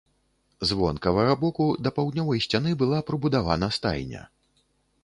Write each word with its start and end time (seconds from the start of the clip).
З 0.69 0.77
вонкавага 0.79 1.35
боку 1.43 1.67
да 1.89 1.91
паўднёвай 1.99 2.43
сцяны 2.47 2.71
была 2.81 3.05
прыбудавана 3.13 3.73
стайня. 3.81 4.27